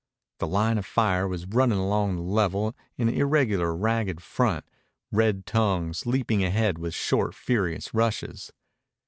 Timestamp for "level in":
2.23-3.07